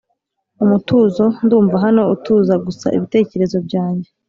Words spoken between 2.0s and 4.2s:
utuza gusa ibitekerezo byanjye.